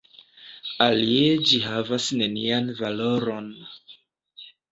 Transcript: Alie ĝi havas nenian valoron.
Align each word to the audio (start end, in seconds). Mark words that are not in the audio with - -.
Alie 0.85 1.35
ĝi 1.49 1.59
havas 1.65 2.07
nenian 2.21 2.73
valoron. 2.81 3.53